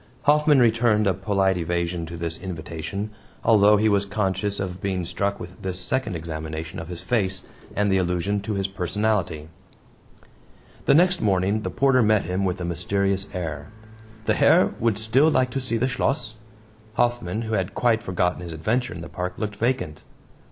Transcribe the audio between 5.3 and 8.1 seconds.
with this second examination of his face, and the